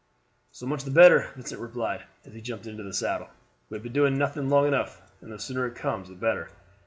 "So 0.51 0.65
much 0.65 0.83
the 0.83 0.89
better," 0.89 1.29
Vincent 1.35 1.61
replied, 1.61 2.05
as 2.25 2.33
he 2.33 2.41
jumped 2.41 2.65
into 2.65 2.81
the 2.81 2.91
saddle. 2.91 3.27
"We 3.69 3.75
have 3.75 3.83
been 3.83 3.93
doing 3.93 4.17
nothing 4.17 4.49
long 4.49 4.67
enough, 4.67 4.99
and 5.21 5.31
the 5.31 5.37
sooner 5.37 5.67
it 5.67 5.75
comes 5.75 6.09
the 6.09 6.15
better." 6.15 6.49